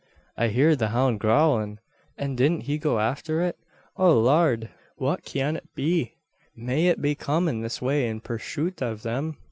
I 0.35 0.47
heerd 0.47 0.79
the 0.79 0.87
hound 0.87 1.19
gowlin, 1.19 1.77
an 2.17 2.33
didn't 2.35 2.61
he 2.61 2.79
go 2.79 2.97
afther 2.97 3.39
it. 3.43 3.55
O 3.97 4.19
Lard! 4.19 4.69
what 4.95 5.29
cyan 5.29 5.55
it 5.57 5.75
be? 5.75 6.15
May 6.55 6.77
be 6.77 6.87
it'll 6.87 7.01
be 7.03 7.13
comin' 7.13 7.61
this 7.61 7.83
way 7.83 8.07
in 8.07 8.19
purshoot 8.19 8.81
av 8.81 9.03
them?" 9.03 9.37